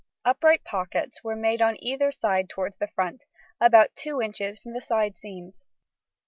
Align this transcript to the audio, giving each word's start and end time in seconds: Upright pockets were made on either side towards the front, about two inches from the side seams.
Upright 0.25 0.63
pockets 0.63 1.23
were 1.23 1.35
made 1.35 1.61
on 1.61 1.77
either 1.79 2.11
side 2.11 2.49
towards 2.49 2.75
the 2.77 2.87
front, 2.87 3.25
about 3.59 3.95
two 3.95 4.19
inches 4.19 4.57
from 4.57 4.73
the 4.73 4.81
side 4.81 5.15
seams. 5.15 5.67